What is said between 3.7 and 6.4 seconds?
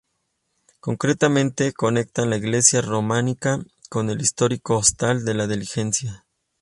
con el histórico hostal La Diligencia.